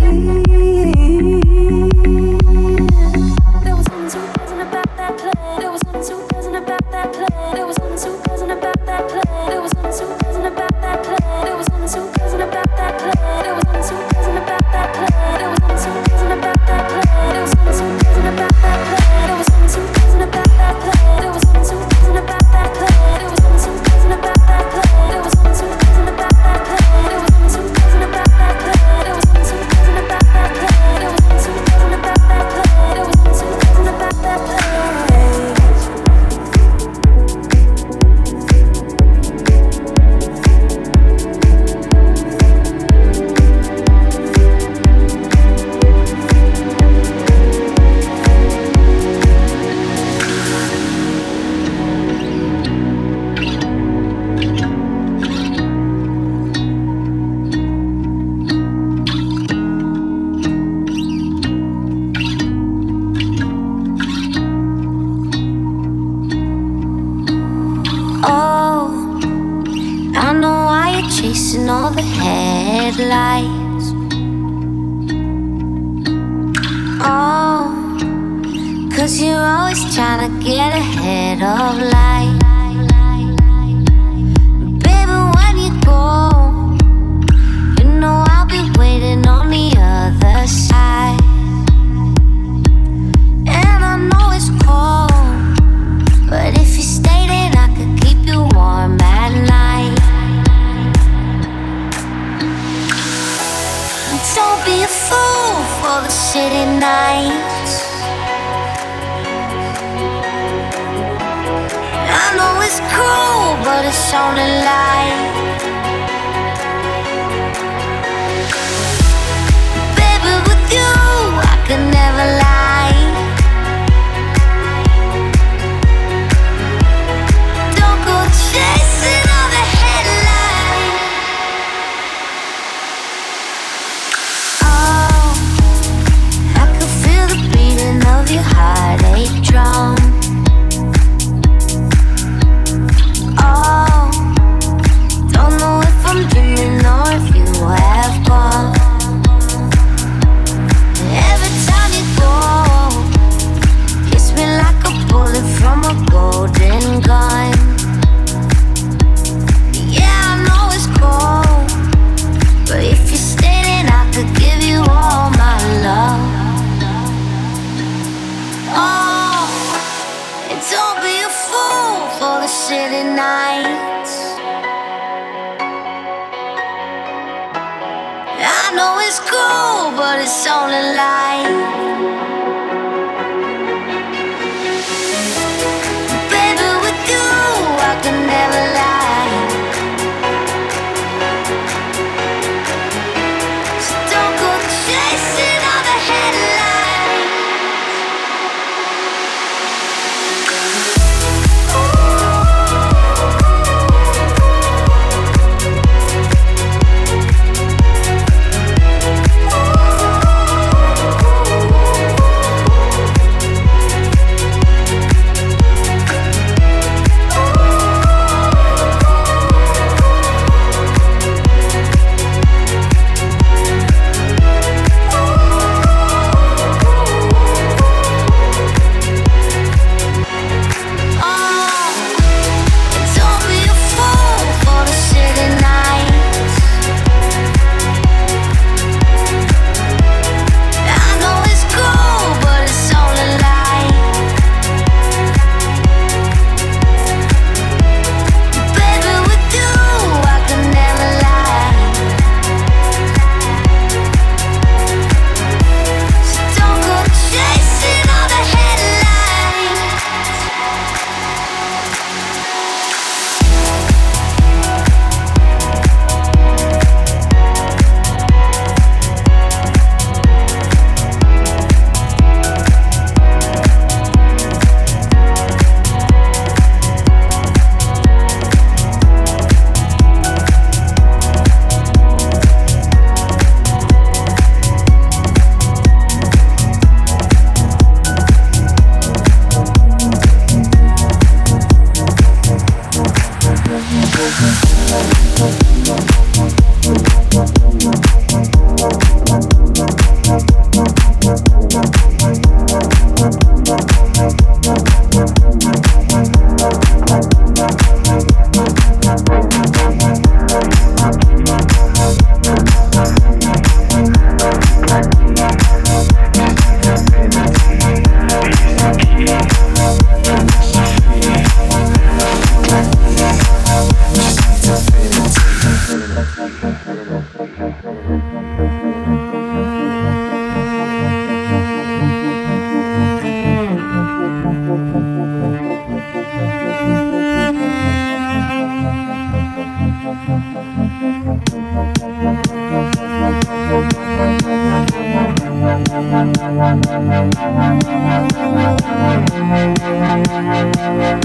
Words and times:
You. 0.00 0.33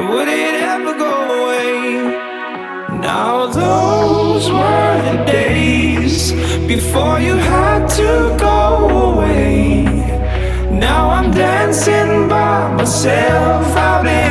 Would 0.10 0.28
it 0.28 0.56
ever 0.74 0.94
go 0.98 1.14
away? 1.40 1.78
Now 3.10 3.46
those 3.46 4.50
were 4.50 4.96
the 5.10 5.24
days 5.26 6.32
before 6.68 7.20
you 7.20 7.36
had 7.36 7.88
to 8.02 8.36
go 8.40 9.12
away. 9.12 9.84
Now 10.72 11.12
I'm 11.12 11.30
dancing 11.32 12.28
by 12.28 12.74
myself 12.74 13.78
out 13.78 14.08
in. 14.08 14.31